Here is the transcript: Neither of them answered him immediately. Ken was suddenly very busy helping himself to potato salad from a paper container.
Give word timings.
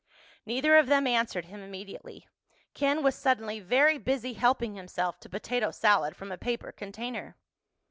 Neither 0.47 0.77
of 0.77 0.87
them 0.87 1.05
answered 1.05 1.45
him 1.45 1.61
immediately. 1.61 2.27
Ken 2.73 3.03
was 3.03 3.13
suddenly 3.13 3.59
very 3.59 3.99
busy 3.99 4.33
helping 4.33 4.73
himself 4.73 5.19
to 5.19 5.29
potato 5.29 5.69
salad 5.69 6.15
from 6.15 6.31
a 6.31 6.39
paper 6.39 6.71
container. 6.71 7.35